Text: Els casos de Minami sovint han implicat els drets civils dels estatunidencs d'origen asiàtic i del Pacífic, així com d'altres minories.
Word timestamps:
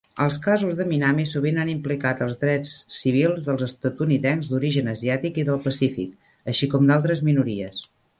Els 0.23 0.37
casos 0.43 0.77
de 0.77 0.85
Minami 0.91 1.25
sovint 1.31 1.57
han 1.63 1.67
implicat 1.73 2.23
els 2.27 2.39
drets 2.43 2.71
civils 2.99 3.49
dels 3.49 3.65
estatunidencs 3.67 4.49
d'origen 4.53 4.89
asiàtic 4.95 5.37
i 5.43 5.45
del 5.51 5.61
Pacífic, 5.67 6.17
així 6.53 6.71
com 6.73 6.89
d'altres 6.93 7.23
minories. 7.29 7.85